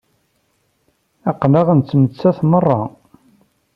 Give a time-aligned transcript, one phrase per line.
[1.31, 2.79] Aql-aɣ nettmettat merra.